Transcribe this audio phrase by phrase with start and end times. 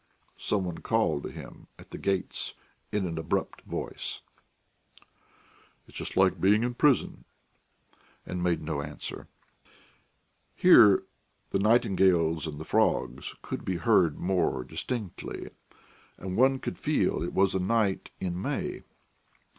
[0.39, 2.55] some one called to him at the gates
[2.91, 4.21] in an abrupt voice.
[5.87, 9.27] "It's just like being in prison," he thought, and made no answer.
[10.55, 11.03] Here
[11.51, 15.51] the nightingales and the frogs could be heard more distinctly,
[16.17, 18.81] and one could feel it was a night in May.